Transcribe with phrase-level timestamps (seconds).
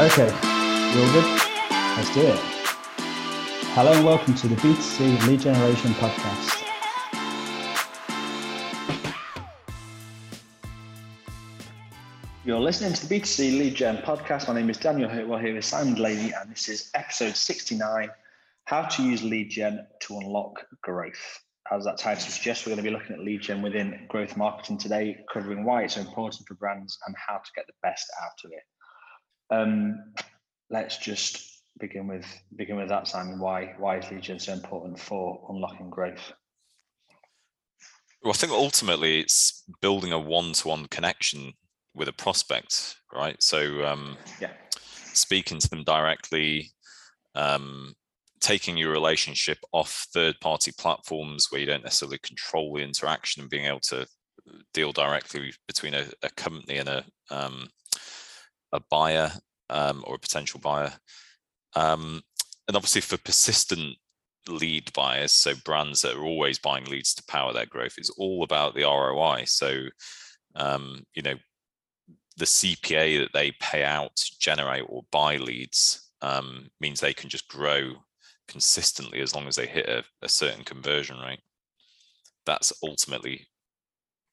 [0.00, 1.40] Okay, you all good?
[1.70, 2.40] Let's do it.
[3.76, 6.64] Hello and welcome to the B2C Lead Generation Podcast.
[12.44, 14.48] You're listening to the B2C Lead Gen Podcast.
[14.48, 18.10] My name is Daniel Hurtwell here with Simon Delaney, and this is episode 69
[18.64, 21.40] How to Use Lead Gen to Unlock Growth.
[21.70, 24.76] As that title suggests, we're going to be looking at lead gen within growth marketing
[24.76, 28.44] today, covering why it's so important for brands and how to get the best out
[28.44, 28.64] of it.
[29.54, 30.04] Um,
[30.70, 32.26] let's just begin with
[32.56, 33.38] begin with that, Simon.
[33.38, 36.32] Why why is gen so important for unlocking growth?
[38.22, 41.52] Well, I think ultimately it's building a one-to-one connection
[41.94, 43.36] with a prospect, right?
[43.42, 44.52] So, um, yeah,
[45.12, 46.70] speaking to them directly,
[47.34, 47.94] um,
[48.40, 53.66] taking your relationship off third-party platforms where you don't necessarily control the interaction and being
[53.66, 54.06] able to
[54.72, 57.68] deal directly between a, a company and a um,
[58.74, 59.30] a buyer
[59.70, 60.92] um, or a potential buyer.
[61.74, 62.22] Um,
[62.68, 63.96] and obviously, for persistent
[64.48, 68.42] lead buyers, so brands that are always buying leads to power their growth, is all
[68.42, 69.44] about the ROI.
[69.46, 69.84] So,
[70.56, 71.36] um, you know,
[72.36, 77.30] the CPA that they pay out to generate or buy leads um, means they can
[77.30, 77.92] just grow
[78.48, 81.40] consistently as long as they hit a, a certain conversion rate.
[82.44, 83.46] That's ultimately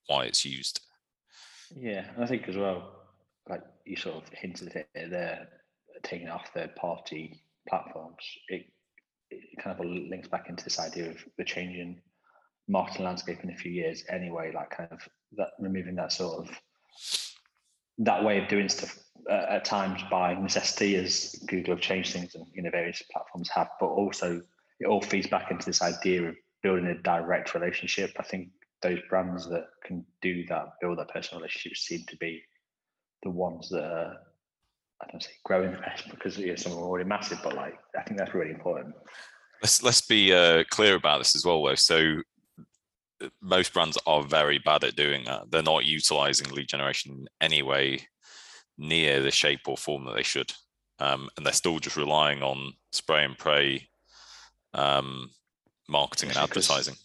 [0.07, 0.81] why it's used.
[1.75, 3.00] Yeah, I think as well
[3.85, 5.47] you sort of hinted at it there,
[6.03, 8.65] taking off third party platforms, it,
[9.29, 12.01] it kind of links back into this idea of the changing
[12.67, 14.99] marketing landscape in a few years anyway, like kind of
[15.37, 16.61] that removing that sort of
[17.99, 18.97] that way of doing stuff
[19.29, 23.49] uh, at times by necessity as Google have changed things and you know various platforms
[23.49, 24.41] have, but also
[24.79, 28.11] it all feeds back into this idea of building a direct relationship.
[28.19, 28.49] I think
[28.81, 32.41] those brands that can do that, build that personal relationship seem to be
[33.23, 34.17] the ones that are
[35.01, 37.77] I don't say growing the best because you know, some are already massive, but like
[37.97, 38.95] I think that's really important.
[39.61, 41.75] Let's let's be uh, clear about this as well, though.
[41.75, 42.21] So
[43.41, 45.51] most brands are very bad at doing that.
[45.51, 48.07] They're not utilizing lead generation in any way
[48.77, 50.51] near the shape or form that they should,
[50.99, 53.87] um, and they're still just relying on spray and pray
[54.73, 55.29] um,
[55.87, 56.95] marketing and advertising.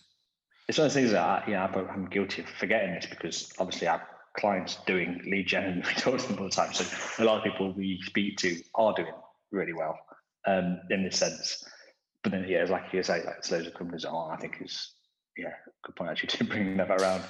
[0.68, 3.88] It's one of the things that I, yeah, I'm guilty of forgetting this because obviously
[3.88, 4.00] I
[4.36, 6.72] clients doing lead gen and we talk to them all the time.
[6.72, 6.84] So
[7.22, 9.12] a lot of people we speak to are doing
[9.50, 9.98] really well
[10.46, 11.64] um, in this sense.
[12.22, 14.32] But then, yeah, like you say, like loads of companies are.
[14.32, 14.92] I think is
[15.36, 15.52] yeah,
[15.84, 17.22] good point actually to bring that around.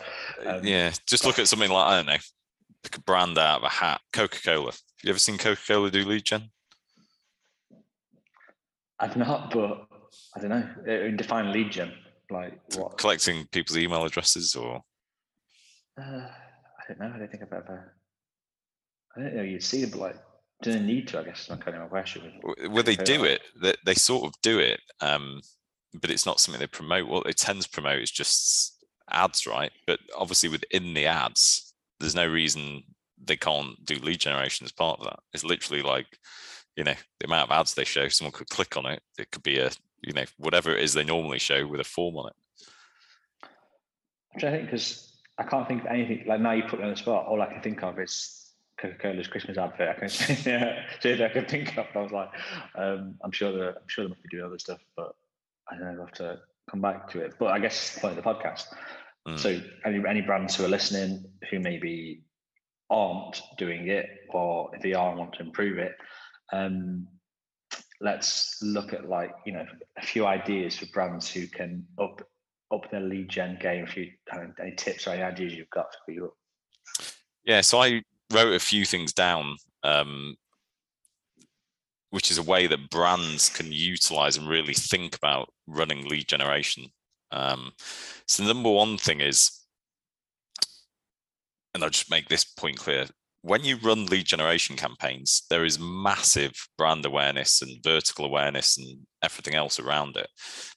[0.44, 2.17] Uh, um, yeah, just look at something like I don't know,
[2.83, 4.00] pick a brand out of a hat.
[4.12, 4.67] Coca Cola.
[4.67, 6.50] Have you ever seen Coca Cola do lead gen?
[8.99, 9.87] I've not, but
[10.34, 10.69] I don't know.
[10.88, 11.93] Uh, define lead gen,
[12.31, 12.97] like what?
[12.97, 14.83] Collecting people's email addresses or.
[16.00, 16.28] Uh,
[16.88, 17.12] don't know.
[17.14, 17.94] I don't think I've ever.
[19.16, 19.42] I don't know.
[19.42, 20.16] You'd see them, but like,
[20.62, 21.20] do they need to?
[21.20, 22.41] I guess my kind of a question.
[22.69, 23.42] Well, they do it.
[23.60, 25.41] They, they sort of do it, um,
[26.00, 27.08] but it's not something they promote.
[27.08, 29.72] What they tend to promote is just ads, right?
[29.86, 32.82] But obviously, within the ads, there's no reason
[33.22, 35.19] they can't do lead generation as part of that.
[35.32, 36.06] It's literally like,
[36.76, 38.08] you know, the amount of ads they show.
[38.08, 39.02] Someone could click on it.
[39.19, 39.70] It could be a,
[40.02, 43.48] you know, whatever it is they normally show with a form on it.
[44.34, 45.06] Which I think because
[45.38, 47.26] I can't think of anything like now you put me on the spot.
[47.26, 49.97] All I can think of is Coca-Cola's Christmas advert.
[49.97, 51.86] I can yeah, I can think of.
[51.94, 52.30] I was like,
[52.74, 55.14] um, I'm sure that I'm sure they must be doing other stuff, but
[55.70, 56.00] I don't know.
[56.00, 57.34] I'll have to come back to it.
[57.38, 58.64] But I guess the point of the podcast.
[59.28, 59.38] Mm.
[59.38, 62.22] So any any brands who are listening who maybe
[62.91, 65.96] aren't doing it, or if they are and want to improve it,
[66.52, 67.06] um,
[68.00, 69.66] let's look at like you know
[69.98, 72.22] a few ideas for brands who can up
[72.72, 73.84] up the lead gen game?
[73.84, 74.12] If you
[74.60, 76.32] any tips or any ideas you've got for you?
[77.44, 80.37] Yeah, so I wrote a few things down, um,
[82.10, 86.87] which is a way that brands can utilize and really think about running lead generation.
[87.31, 87.72] Um,
[88.26, 89.50] so the number one thing is,
[91.75, 93.06] and I'll just make this point clear:
[93.46, 99.06] when you run lead generation campaigns, there is massive brand awareness and vertical awareness and
[99.22, 100.26] everything else around it.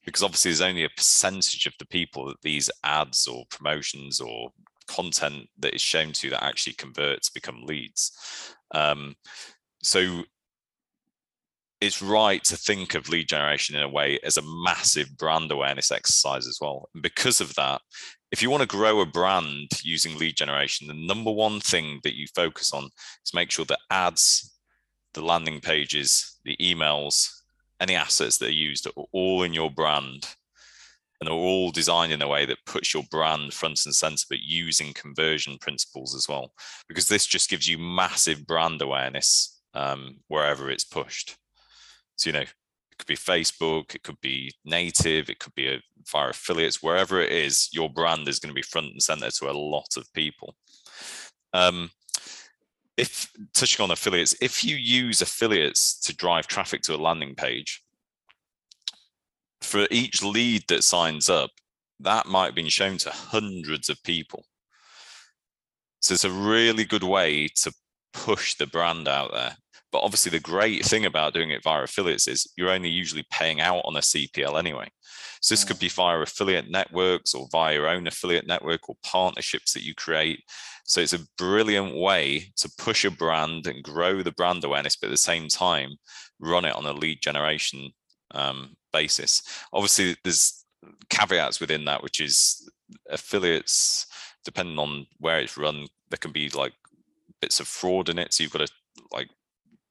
[0.05, 4.51] Because obviously, there's only a percentage of the people that these ads or promotions or
[4.87, 8.11] content that is shown to that actually converts become leads.
[8.71, 9.15] Um,
[9.81, 10.21] so
[11.81, 15.91] it's right to think of lead generation in a way as a massive brand awareness
[15.91, 16.87] exercise as well.
[16.93, 17.81] And because of that,
[18.31, 22.15] if you want to grow a brand using lead generation, the number one thing that
[22.15, 22.85] you focus on
[23.25, 24.55] is make sure that ads,
[25.13, 27.29] the landing pages, the emails,
[27.79, 30.27] any assets that are used are all in your brand
[31.19, 34.39] and are all designed in a way that puts your brand front and center, but
[34.39, 36.53] using conversion principles as well.
[36.87, 41.35] Because this just gives you massive brand awareness um, wherever it's pushed.
[42.15, 42.45] So, you know,
[42.99, 45.81] could be Facebook, it could be native, it could be a,
[46.11, 49.49] via affiliates, wherever it is, your brand is going to be front and center to
[49.49, 50.55] a lot of people.
[51.53, 51.89] Um,
[52.97, 57.81] if touching on affiliates, if you use affiliates to drive traffic to a landing page,
[59.61, 61.51] for each lead that signs up,
[61.99, 64.45] that might have been shown to hundreds of people.
[66.01, 67.73] So it's a really good way to
[68.13, 69.57] push the brand out there.
[69.91, 73.59] But obviously, the great thing about doing it via affiliates is you're only usually paying
[73.59, 74.87] out on a CPL anyway.
[75.41, 79.73] So this could be via affiliate networks or via your own affiliate network or partnerships
[79.73, 80.43] that you create.
[80.85, 85.07] So it's a brilliant way to push a brand and grow the brand awareness, but
[85.07, 85.91] at the same time,
[86.39, 87.91] run it on a lead generation
[88.31, 89.41] um, basis.
[89.73, 90.65] Obviously, there's
[91.09, 92.69] caveats within that, which is
[93.09, 94.05] affiliates,
[94.45, 96.73] depending on where it's run, there can be like
[97.41, 98.33] bits of fraud in it.
[98.33, 98.73] So you've got to
[99.11, 99.29] like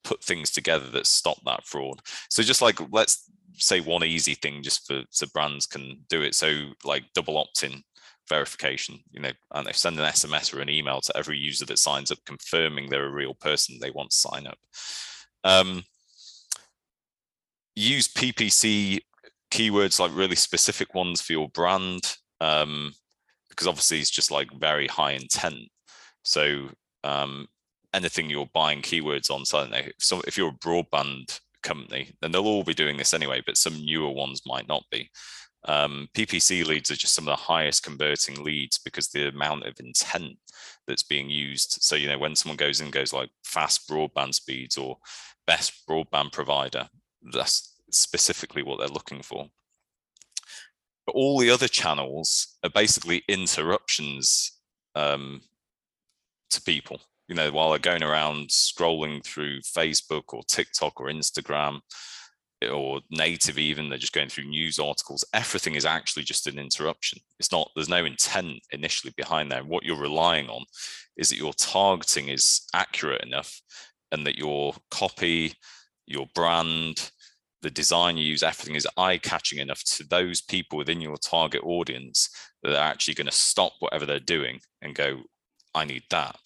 [0.09, 2.01] put things together that stop that fraud.
[2.31, 6.35] So just like let's say one easy thing just for so brands can do it.
[6.35, 7.83] So like double opt-in
[8.27, 11.79] verification, you know, and they send an SMS or an email to every user that
[11.79, 14.59] signs up confirming they're a real person they want to sign up.
[15.45, 15.83] Um,
[17.77, 19.01] use PPC
[19.51, 22.93] keywords like really specific ones for your brand um,
[23.51, 25.69] because obviously it's just like very high intent.
[26.23, 26.69] So
[27.05, 27.47] um,
[27.95, 32.47] anything you're buying keywords on, so if, so if you're a broadband company, then they'll
[32.47, 35.11] all be doing this anyway, but some newer ones might not be.
[35.65, 39.79] Um, PPC leads are just some of the highest converting leads because the amount of
[39.81, 40.39] intent
[40.87, 41.79] that's being used.
[41.83, 44.99] So, you know, when someone goes in goes like fast broadband speeds or
[45.47, 46.89] best broadband provider,
[47.33, 49.49] that's specifically what they're looking for.
[51.07, 54.53] But all the other channels are basically interruptions
[54.95, 55.43] um,
[56.51, 57.01] to people.
[57.29, 61.81] You know, while they're going around scrolling through Facebook or TikTok or Instagram
[62.63, 65.25] eh, or native, even they're just going through news articles.
[65.35, 67.19] Everything is actually just an interruption.
[67.39, 67.71] It's not.
[67.75, 69.63] There's no intent initially behind there.
[69.63, 70.65] What you're relying on
[71.17, 73.61] is that your targeting is accurate enough,
[74.11, 75.55] and that your copy,
[76.07, 77.11] your brand,
[77.63, 81.63] the design you use, everything is eye catching enough to those people within your target
[81.65, 82.31] audience
[82.63, 85.21] that they're actually going to stop whatever they're doing and go,
[85.75, 86.37] I need that.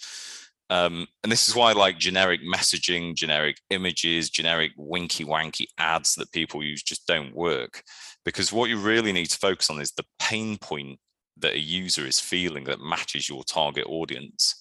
[0.72, 6.32] Um, and this is why like generic messaging, generic images, generic winky wanky ads that
[6.32, 7.82] people use just don't work.
[8.24, 10.98] Because what you really need to focus on is the pain point
[11.36, 14.54] that a user is feeling that matches your target audience.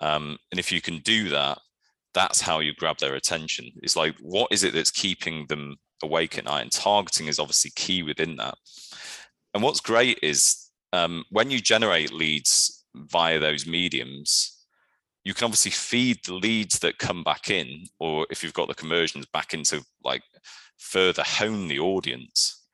[0.00, 1.58] Um, and if you can do that,
[2.14, 3.72] that's how you grab their attention.
[3.82, 6.62] It's like, what is it that's keeping them awake at night?
[6.62, 8.54] And targeting is obviously key within that.
[9.52, 14.61] And what's great is um, when you generate leads via those mediums,
[15.24, 18.74] you can obviously feed the leads that come back in, or if you've got the
[18.74, 20.22] conversions back into like
[20.78, 22.66] further hone the audience.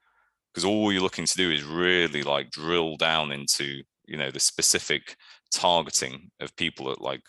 [0.53, 4.41] Because all you're looking to do is really like drill down into, you know, the
[4.41, 5.17] specific
[5.53, 7.23] targeting of people that like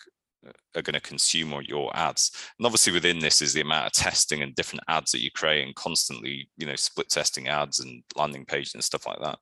[0.74, 2.30] are going to consume your ads.
[2.58, 5.66] And obviously within this is the amount of testing and different ads that you create
[5.66, 9.38] and constantly, you know, split testing ads and landing pages and stuff like that.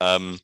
[0.00, 0.38] Um,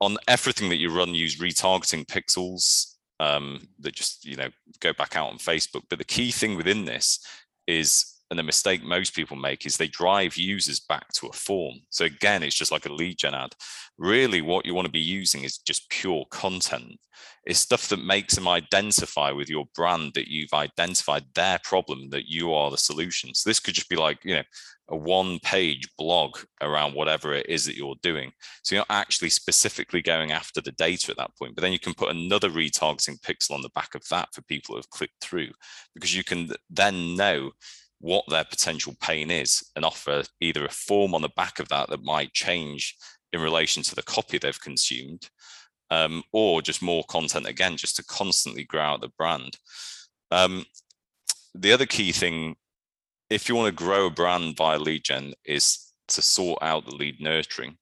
[0.00, 4.48] on everything that you run, use retargeting pixels um, that just, you know,
[4.80, 5.82] go back out on Facebook.
[5.88, 7.18] But the key thing within this
[7.66, 11.76] is and the mistake most people make is they drive users back to a form.
[11.90, 13.54] So again, it's just like a lead gen ad.
[13.98, 16.98] Really, what you want to be using is just pure content.
[17.46, 22.28] It's stuff that makes them identify with your brand that you've identified their problem, that
[22.28, 23.34] you are the solution.
[23.34, 24.42] So this could just be like, you know,
[24.88, 28.32] a one page blog around whatever it is that you're doing.
[28.62, 31.78] So you're not actually specifically going after the data at that point, but then you
[31.78, 35.20] can put another retargeting pixel on the back of that for people who have clicked
[35.20, 35.50] through
[35.94, 37.52] because you can then know
[37.98, 41.88] what their potential pain is and offer either a form on the back of that
[41.88, 42.96] that might change
[43.32, 45.30] in relation to the copy they've consumed
[45.90, 49.56] um, or just more content again just to constantly grow out the brand
[50.30, 50.64] um,
[51.54, 52.56] the other key thing
[53.30, 56.94] if you want to grow a brand via lead gen is to sort out the
[56.94, 57.76] lead nurturing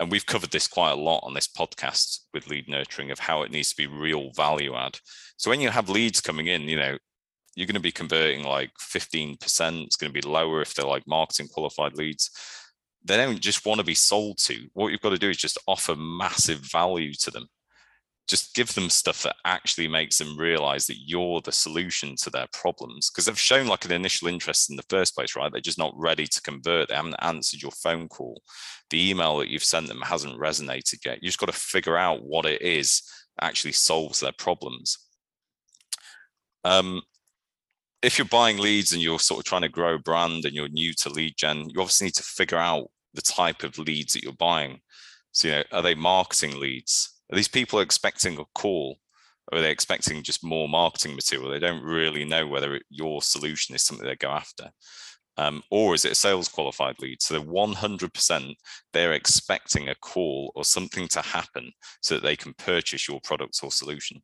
[0.00, 3.42] and we've covered this quite a lot on this podcast with lead nurturing of how
[3.42, 4.98] it needs to be real value add
[5.36, 6.96] so when you have leads coming in you know
[7.54, 9.38] you're going to be converting like 15%.
[9.84, 12.30] It's going to be lower if they're like marketing qualified leads.
[13.04, 14.68] They don't just want to be sold to.
[14.72, 17.46] What you've got to do is just offer massive value to them.
[18.26, 22.46] Just give them stuff that actually makes them realize that you're the solution to their
[22.54, 23.10] problems.
[23.10, 25.52] Because they've shown like an initial interest in the first place, right?
[25.52, 26.88] They're just not ready to convert.
[26.88, 28.40] They haven't answered your phone call.
[28.88, 31.18] The email that you've sent them hasn't resonated yet.
[31.20, 33.02] You just got to figure out what it is
[33.42, 34.98] actually solves their problems.
[36.64, 37.02] Um,
[38.00, 40.68] if you're buying leads and you're sort of trying to grow a brand and you're
[40.68, 44.22] new to lead gen, you obviously need to figure out the type of leads that
[44.22, 44.80] you're buying.
[45.32, 47.10] So, you know, are they marketing leads?
[47.32, 48.98] Are these people expecting a call?
[49.52, 51.50] Or are they expecting just more marketing material?
[51.50, 54.70] They don't really know whether your solution is something they go after.
[55.36, 57.20] Um, or is it a sales qualified lead?
[57.20, 58.54] So they're 100%
[58.92, 63.58] they're expecting a call or something to happen so that they can purchase your product
[63.62, 64.22] or solution.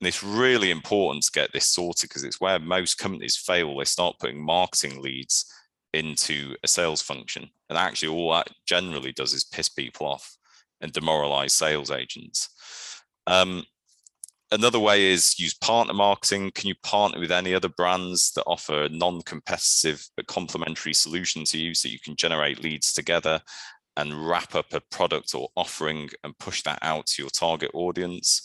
[0.00, 3.78] And it's really important to get this sorted because it's where most companies fail.
[3.78, 5.46] They start putting marketing leads
[5.92, 7.48] into a sales function.
[7.68, 10.36] And actually, all that generally does is piss people off
[10.80, 12.48] and demoralize sales agents.
[13.26, 13.64] Um,
[14.50, 16.50] another way is use partner marketing.
[16.54, 21.74] Can you partner with any other brands that offer non-competitive but complementary solution to you
[21.74, 23.40] so you can generate leads together
[23.96, 28.42] and wrap up a product or offering and push that out to your target audience?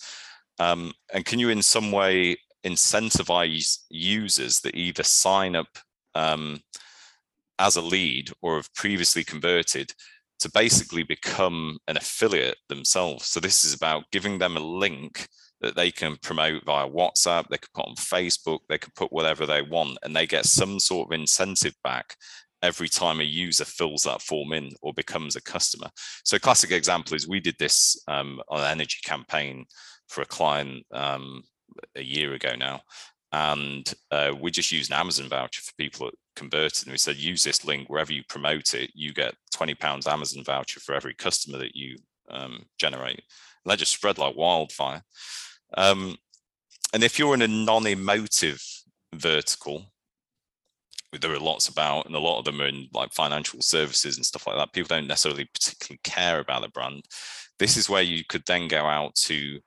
[0.59, 5.77] Um, and can you in some way incentivize users that either sign up
[6.15, 6.59] um,
[7.59, 9.91] as a lead or have previously converted
[10.39, 13.27] to basically become an affiliate themselves.
[13.27, 15.27] So this is about giving them a link
[15.61, 19.45] that they can promote via WhatsApp, they could put on Facebook, they could put whatever
[19.45, 22.15] they want, and they get some sort of incentive back
[22.61, 25.89] every time a user fills that form in or becomes a customer.
[26.23, 29.65] So a classic example is we did this um, on an energy campaign
[30.07, 31.43] for a client um,
[31.95, 32.81] a year ago now.
[33.31, 36.85] And uh, we just used an Amazon voucher for people that converted.
[36.87, 40.43] And we said, use this link wherever you promote it, you get 20 pounds Amazon
[40.43, 41.97] voucher for every customer that you
[42.29, 43.21] um, generate.
[43.65, 45.01] And that just spread like wildfire.
[45.75, 46.15] Um,
[46.93, 48.63] and if you're in a non-emotive
[49.13, 49.91] vertical,
[51.19, 54.25] there are lots about, and a lot of them are in like financial services and
[54.25, 54.73] stuff like that.
[54.73, 57.03] People don't necessarily particularly care about the brand.
[57.59, 59.59] This is where you could then go out to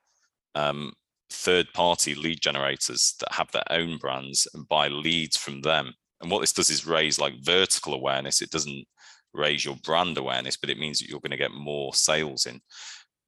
[0.55, 0.93] um,
[1.31, 5.93] third-party lead generators that have their own brands and buy leads from them.
[6.21, 8.41] And what this does is raise like vertical awareness.
[8.41, 8.85] It doesn't
[9.33, 12.61] raise your brand awareness, but it means that you're going to get more sales in.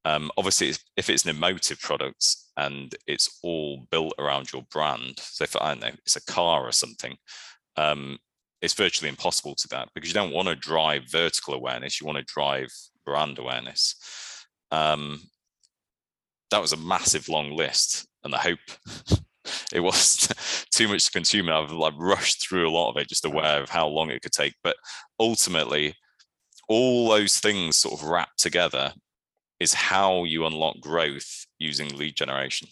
[0.04, 5.44] Um, obviously, if it's an emotive product and it's all built around your brand, so
[5.44, 7.16] if I don't know, it's a car or something,
[7.76, 8.18] um,
[8.60, 12.00] it's virtually impossible to that because you don't want to drive vertical awareness.
[12.00, 12.68] You want to drive
[13.04, 13.96] brand awareness.
[14.70, 15.20] Um,
[16.54, 18.60] that was a massive long list, and I hope
[19.72, 20.28] it was
[20.70, 21.50] too much to consume.
[21.50, 24.30] I've like rushed through a lot of it, just aware of how long it could
[24.30, 24.54] take.
[24.62, 24.76] But
[25.18, 25.96] ultimately,
[26.68, 28.92] all those things sort of wrapped together
[29.58, 32.68] is how you unlock growth using lead generation.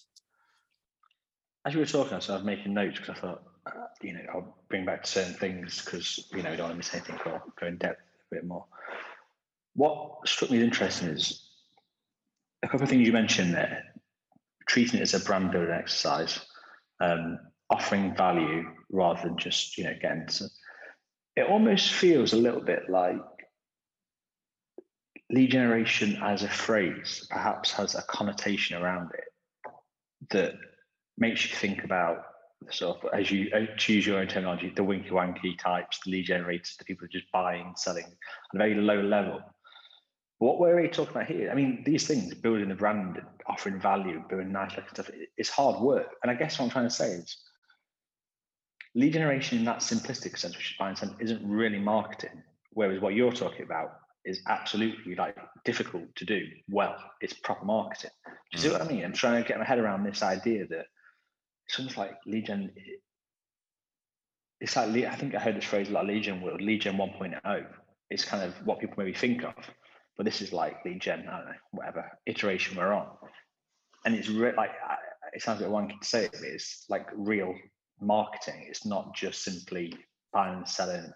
[1.66, 4.56] As you were talking, I was making notes because I thought, uh, you know, I'll
[4.68, 7.66] bring back certain things because you know, we don't want to miss anything or go
[7.66, 8.64] in depth a bit more.
[9.74, 11.48] What struck me as interesting is
[12.62, 13.84] a couple of things you mentioned there,
[14.66, 16.40] treating it as a brand building exercise,
[17.00, 17.38] um,
[17.70, 20.26] offering value rather than just you know getting.
[21.34, 23.16] It almost feels a little bit like
[25.30, 29.24] lead generation as a phrase perhaps has a connotation around it
[30.30, 30.52] that
[31.16, 32.18] makes you think about
[32.70, 36.76] sort of as you choose your own terminology, the winky wanky types, the lead generators,
[36.78, 39.40] the people just buying, selling at a very low level.
[40.42, 44.24] What we're really talking about here, I mean, these things, building a brand, offering value,
[44.28, 46.16] building nice looking stuff, it's hard work.
[46.20, 47.36] And I guess what I'm trying to say is
[48.96, 52.42] lead generation in that simplistic sense, which is buying something, isn't really marketing.
[52.72, 53.92] Whereas what you're talking about
[54.24, 56.96] is absolutely like difficult to do well.
[57.20, 58.10] It's proper marketing.
[58.26, 58.72] Do you see mm.
[58.72, 59.04] what I mean?
[59.04, 60.86] I'm trying to get my head around this idea that
[61.68, 62.72] it's almost like lead gen.
[64.60, 67.66] It's like I think I heard this phrase like lead gen world, lead gen 1.0.
[68.10, 69.54] It's kind of what people maybe think of,
[70.22, 71.26] but this is like the gen.
[71.28, 73.08] I don't know, whatever iteration we're on,
[74.04, 74.70] and it's re- like
[75.32, 77.56] it sounds like one can say it, it's like real
[78.00, 78.64] marketing.
[78.68, 79.92] It's not just simply
[80.32, 81.12] buying and selling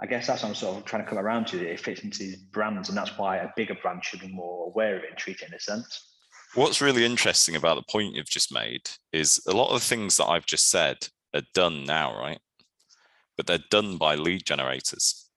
[0.00, 1.68] I guess that's what I'm sort of trying to come around to.
[1.68, 4.96] It fits into these brands, and that's why a bigger brand should be more aware
[4.96, 6.06] of it and treat it in a sense.
[6.54, 10.16] What's really interesting about the point you've just made is a lot of the things
[10.18, 12.38] that I've just said are done now, right?
[13.36, 15.29] But they're done by lead generators.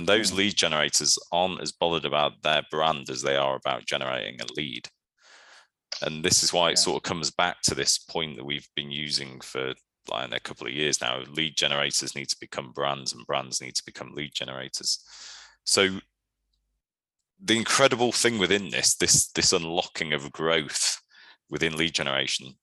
[0.00, 0.38] And those hmm.
[0.38, 4.88] lead generators aren't as bothered about their brand as they are about generating a lead.
[6.00, 6.76] And this is why it yeah.
[6.76, 9.74] sort of comes back to this point that we've been using for
[10.08, 11.20] like a couple of years now.
[11.28, 15.04] Lead generators need to become brands, and brands need to become lead generators.
[15.64, 16.00] So
[17.38, 20.98] the incredible thing within this, this this unlocking of growth
[21.50, 22.54] within lead generation.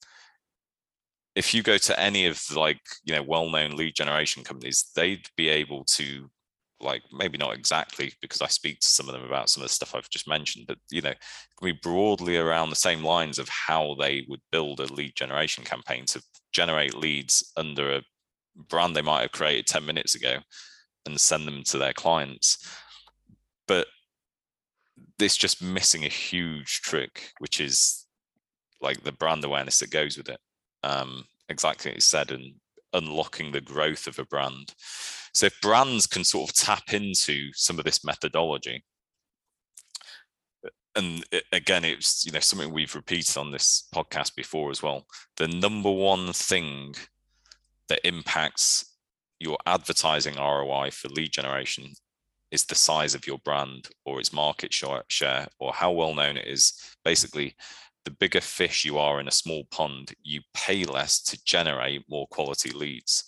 [1.36, 5.50] If you go to any of like you know well-known lead generation companies, they'd be
[5.50, 6.32] able to
[6.80, 9.74] like maybe not exactly because I speak to some of them about some of the
[9.74, 11.14] stuff I've just mentioned, but you know,
[11.60, 15.64] can be broadly around the same lines of how they would build a lead generation
[15.64, 18.02] campaign to generate leads under a
[18.70, 20.38] brand they might have created 10 minutes ago
[21.06, 22.58] and send them to their clients.
[23.68, 23.88] But
[25.18, 28.06] this just missing a huge trick, which is
[28.82, 30.40] like the brand awareness that goes with it.
[30.84, 32.56] Um, exactly as said, and
[32.94, 34.74] unlocking the growth of a brand.
[35.38, 38.84] So if brands can sort of tap into some of this methodology,
[40.96, 45.06] and again, it's you know something we've repeated on this podcast before as well.
[45.36, 46.96] The number one thing
[47.88, 48.96] that impacts
[49.40, 51.94] your advertising ROI for lead generation
[52.50, 56.48] is the size of your brand or its market share or how well known it
[56.48, 56.74] is.
[57.06, 57.56] Basically,
[58.06, 62.26] the bigger fish you are in a small pond, you pay less to generate more
[62.26, 63.26] quality leads.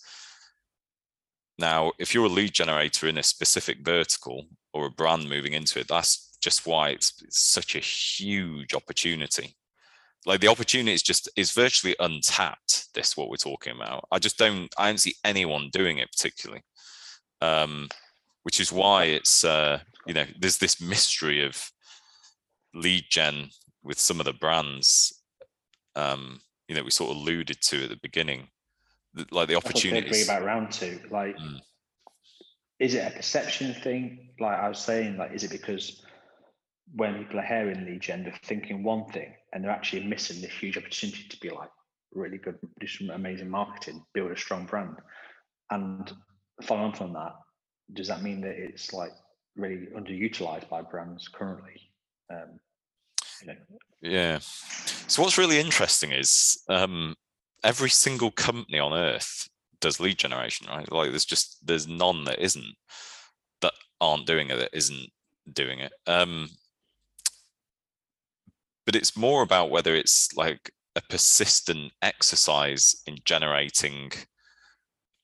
[1.59, 5.77] Now, if you're a lead generator in a specific vertical or a brand moving into
[5.77, 9.57] it, that's just why it's, it's such a huge opportunity.
[10.25, 12.93] Like the opportunity is just is virtually untapped.
[12.93, 14.05] This what we're talking about.
[14.09, 16.61] I just don't I don't see anyone doing it particularly.
[17.41, 17.89] Um,
[18.43, 21.71] which is why it's uh, you know there's this mystery of
[22.73, 23.49] lead gen
[23.83, 25.21] with some of the brands
[25.95, 28.47] um, you know we sort of alluded to at the beginning
[29.31, 31.59] like the opportunity bring about round two like mm.
[32.79, 34.29] is it a perception thing?
[34.39, 36.03] Like i was saying like is it because
[36.95, 40.51] when people are hearing lead gen they're thinking one thing and they're actually missing this
[40.51, 41.69] huge opportunity to be like
[42.13, 44.95] really good do some amazing marketing build a strong brand?
[45.71, 46.11] And
[46.61, 47.33] following on from that
[47.93, 49.11] does that mean that it's like
[49.55, 51.91] really underutilized by brands currently?
[52.31, 52.59] Um,
[53.41, 53.55] you know?
[54.01, 54.39] yeah.
[54.39, 57.15] So what's really interesting is um,
[57.63, 59.47] every single company on earth
[59.81, 62.75] does lead generation right like there's just there's none that isn't
[63.61, 65.09] that aren't doing it that isn't
[65.53, 66.47] doing it um
[68.85, 74.11] but it's more about whether it's like a persistent exercise in generating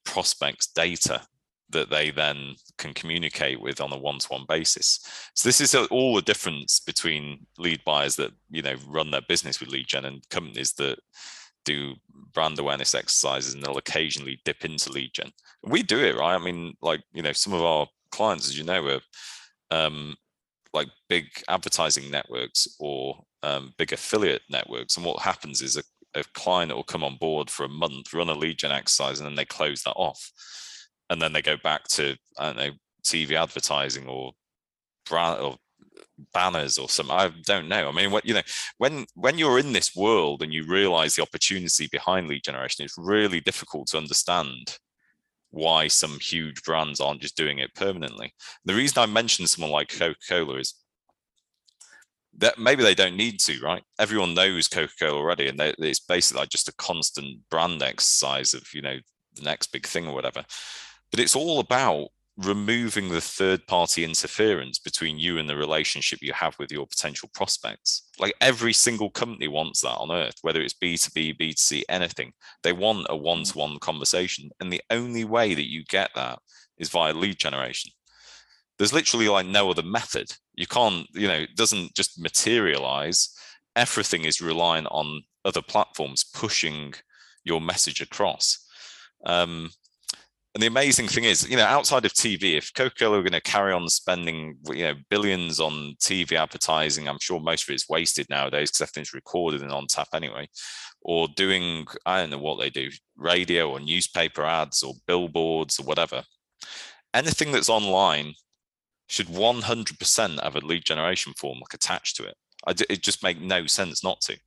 [0.06, 1.22] prospects data
[1.70, 5.00] that they then can communicate with on a one-to-one basis.
[5.34, 9.60] So this is all the difference between lead buyers that you know run their business
[9.60, 11.00] with lead gen and companies that
[11.66, 11.96] do
[12.34, 15.32] brand awareness exercises and they'll occasionally dip into lead gen.
[15.64, 16.36] We do it right.
[16.36, 19.02] I mean, like you know, some of our clients, as you know, are
[19.72, 20.16] um,
[20.74, 24.98] like big advertising networks or um, big affiliate networks.
[24.98, 28.30] And what happens is a, a client will come on board for a month, run
[28.30, 30.32] a lead gen exercise, and then they close that off.
[31.10, 32.72] And then they go back to, I don't know,
[33.06, 34.34] TV advertising or
[35.08, 35.58] brand or
[36.34, 38.42] banners or some i don't know i mean what you know
[38.78, 42.98] when when you're in this world and you realize the opportunity behind lead generation it's
[42.98, 44.78] really difficult to understand
[45.52, 48.34] why some huge brands aren't just doing it permanently
[48.66, 50.76] the reason i mentioned someone like coca-cola is
[52.38, 53.82] that maybe they don't need to, right?
[53.98, 58.64] Everyone knows Coca-Cola already, and they, it's basically like just a constant brand exercise of
[58.74, 58.98] you know
[59.36, 60.44] the next big thing or whatever.
[61.12, 66.34] But it's all about removing the third party interference between you and the relationship you
[66.34, 68.10] have with your potential prospects.
[68.20, 72.34] Like every single company wants that on earth, whether it's B2B, B2C, anything.
[72.64, 74.50] They want a one to one conversation.
[74.60, 76.40] And the only way that you get that
[76.78, 77.92] is via lead generation
[78.78, 83.30] there's literally like no other method you can't you know it doesn't just materialize
[83.76, 86.94] everything is reliant on other platforms pushing
[87.44, 88.66] your message across
[89.26, 89.70] um,
[90.56, 93.42] and the amazing thing is you know outside of tv if coca-cola are going to
[93.42, 98.26] carry on spending you know billions on tv advertising i'm sure most of it's wasted
[98.30, 100.48] nowadays because everything's recorded and on tap anyway
[101.02, 105.86] or doing i don't know what they do radio or newspaper ads or billboards or
[105.86, 106.24] whatever
[107.14, 108.34] anything that's online
[109.08, 112.36] should 100% have a lead generation form like attached to it.
[112.90, 114.38] It just make no sense not to.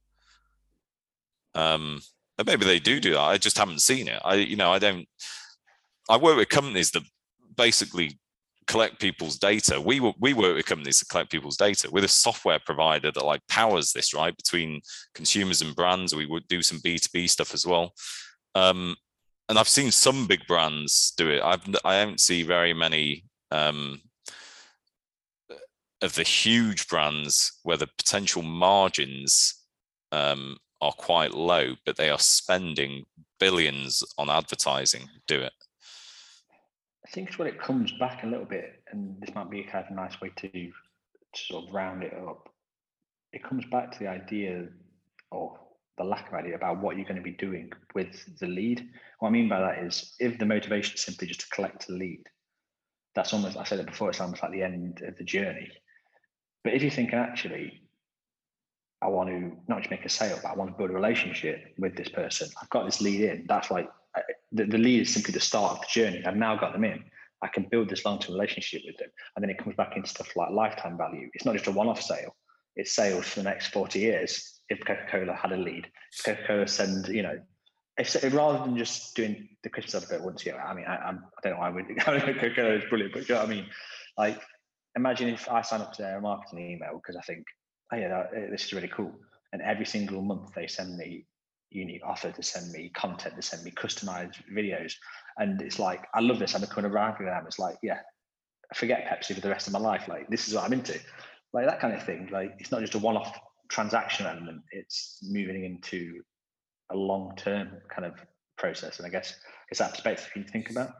[1.54, 2.00] Um,
[2.44, 3.20] maybe they do do that.
[3.20, 4.20] I just haven't seen it.
[4.24, 5.06] I, you know, I don't.
[6.08, 7.02] I work with companies that
[7.56, 8.18] basically
[8.66, 9.80] collect people's data.
[9.80, 11.88] We we work with companies that collect people's data.
[11.90, 14.80] We're a software provider that like powers this right between
[15.14, 16.14] consumers and brands.
[16.14, 17.92] We would do some B two B stuff as well.
[18.54, 18.96] Um,
[19.48, 21.42] and I've seen some big brands do it.
[21.42, 24.00] I've I don't see very many um,
[26.02, 29.54] of the huge brands where the potential margins
[30.12, 33.04] um, are quite low, but they are spending
[33.40, 35.52] billions on advertising do it?
[37.08, 39.64] I think it's when it comes back a little bit, and this might be a
[39.64, 40.70] kind of a nice way to, to
[41.34, 42.50] sort of round it up.
[43.32, 44.66] It comes back to the idea
[45.30, 45.58] or
[45.96, 48.88] the lack of idea about what you're going to be doing with the lead.
[49.18, 51.94] What I mean by that is if the motivation is simply just to collect the
[51.94, 52.24] lead,
[53.14, 55.70] that's almost, I said it before, it's almost like the end of the journey.
[56.62, 57.82] But if you're thinking, actually,
[59.00, 61.74] I want to not just make a sale, but I want to build a relationship
[61.78, 63.88] with this person, I've got this lead in, that's like
[64.52, 66.22] the, the lead is simply the start of the journey.
[66.24, 67.04] I've now got them in.
[67.42, 70.34] I can build this long-term relationship with them, and then it comes back into stuff
[70.34, 71.28] like lifetime value.
[71.34, 72.34] It's not just a one-off sale;
[72.76, 74.60] it's sales for the next forty years.
[74.68, 75.88] If Coca-Cola had a lead,
[76.24, 77.38] Coca-Cola send you know,
[77.96, 80.60] if, rather than just doing the Christmas advert once a year.
[80.60, 81.86] I mean, I, I'm, I don't know why I would.
[82.00, 83.66] Coca-Cola is brilliant, but you know what I mean?
[84.16, 84.40] Like,
[84.96, 87.44] imagine if I sign up to their marketing email because I think,
[87.92, 89.12] oh yeah, this is really cool,
[89.52, 91.24] and every single month they send me
[91.70, 94.94] unique offer to send me content to send me customized videos.
[95.38, 98.00] And it's like i love this i'm becoming a rival them it's like yeah
[98.74, 100.08] forget pepsi for the rest of my life.
[100.08, 100.98] Like this is what i'm into.
[101.52, 102.28] Like that kind of thing.
[102.30, 104.62] Like it's not just a one-off transaction element.
[104.72, 106.22] It's moving into
[106.90, 108.14] a long-term kind of
[108.56, 108.98] process.
[108.98, 109.34] And i guess
[109.70, 110.92] it's that perspective you think about.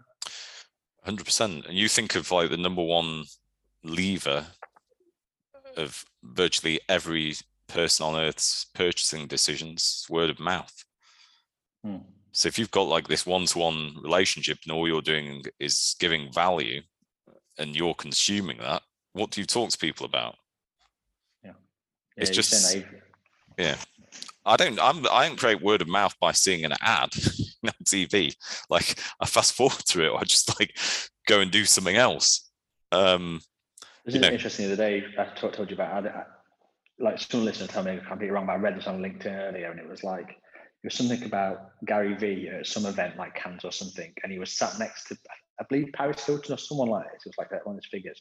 [1.06, 3.24] 100% and you think of like the number one
[3.82, 4.46] lever
[5.76, 7.34] of virtually every
[7.68, 10.84] person on earth's purchasing decisions word of mouth
[11.84, 11.98] Hmm.
[12.32, 16.82] so if you've got like this one-to-one relationship and all you're doing is giving value
[17.58, 20.34] and you're consuming that what do you talk to people about
[21.44, 21.52] Yeah,
[22.16, 22.74] It's just-
[23.58, 23.76] yeah
[24.44, 27.10] i don't i'm i don't create word of mouth by seeing an ad
[27.64, 28.34] on tv
[28.70, 30.76] like i fast forward through it or I just like
[31.26, 32.50] go and do something else
[32.92, 33.40] um
[34.04, 34.32] This you is know.
[34.32, 34.66] interesting.
[34.66, 36.04] The other day I told, told you about,
[36.98, 39.70] like some listener told me I'm completely wrong, but I read this on LinkedIn earlier,
[39.70, 43.64] and it was like it was something about Gary Vee at some event like Cannes
[43.64, 45.16] or something, and he was sat next to,
[45.60, 47.26] I believe Paris Hilton or someone like this.
[47.26, 48.20] It was like one of his figures,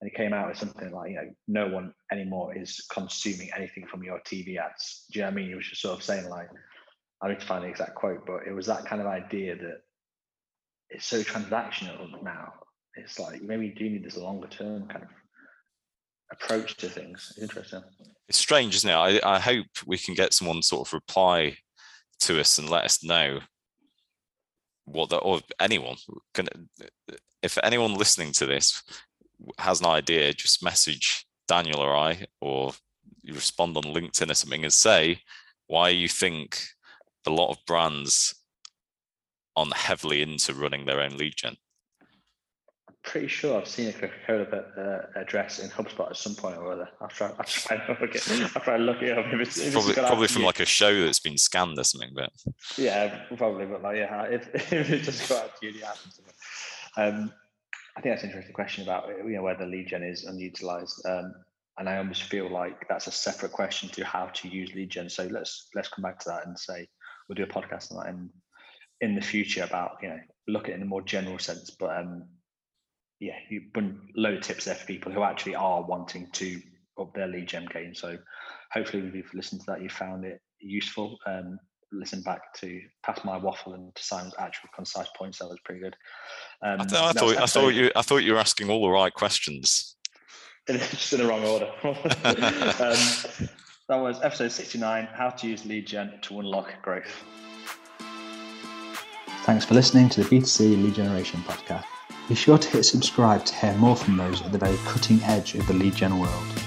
[0.00, 3.86] and he came out with something like, you know, no one anymore is consuming anything
[3.86, 5.06] from your TV ads.
[5.10, 5.48] Do you know what I mean?
[5.48, 6.48] He was just sort of saying like,
[7.20, 9.80] I need to find the exact quote, but it was that kind of idea that
[10.90, 12.52] it's so transactional now.
[12.94, 15.10] It's like maybe you do need this longer term kind of
[16.30, 17.32] approach to things.
[17.40, 17.82] Interesting.
[18.28, 21.56] it's strange isn't it I, I hope we can get someone sort of reply
[22.20, 23.40] to us and let us know
[24.84, 25.96] what the or anyone
[26.34, 26.48] can
[27.42, 28.82] if anyone listening to this
[29.58, 32.72] has an idea just message daniel or i or
[33.22, 35.20] you respond on linkedin or something and say
[35.66, 36.60] why you think
[37.26, 38.34] a lot of brands
[39.54, 41.56] aren't heavily into running their own lead gen
[43.04, 46.88] Pretty sure I've seen a Coca-Cola uh, address in HubSpot at some point or other.
[47.00, 47.28] I'll try.
[47.38, 48.30] I'll try and look it.
[48.56, 49.26] I'll try and look it up.
[49.32, 50.46] If it's, if probably got probably from you.
[50.46, 52.30] like a show that's been scanned or something but
[52.76, 56.20] Yeah, probably, but like, yeah, if, if it just got out to you, it happens.
[56.96, 57.32] Um,
[57.96, 61.34] I think that's an interesting question about you know whether lead gen is unutilized, um,
[61.78, 65.08] and I almost feel like that's a separate question to how to use lead gen.
[65.08, 66.88] So let's let's come back to that and say
[67.28, 68.30] we'll do a podcast on that in
[69.00, 71.70] in the future about you know look at it in a more general sense.
[71.70, 72.24] But um,
[73.20, 73.34] yeah,
[74.14, 76.60] load of tips there for people who actually are wanting to
[77.00, 77.94] up their lead gen game.
[77.94, 78.16] So
[78.72, 81.18] hopefully, if you've listened to that, you found it useful.
[81.26, 81.58] Um,
[81.92, 85.38] listen back to past my waffle and to Simon's actual concise points.
[85.38, 85.96] That was pretty good.
[86.62, 88.90] Um, I, th- I thought I thought you I thought you were asking all the
[88.90, 89.96] right questions.
[90.68, 91.70] just in the wrong order.
[91.82, 91.94] um,
[93.88, 97.24] that was episode 69 How to Use Lead Gen to Unlock Growth.
[99.44, 101.86] Thanks for listening to the B2C Lead Generation podcast.
[102.28, 105.54] Be sure to hit subscribe to hear more from those at the very cutting edge
[105.54, 106.62] of the lead gen world.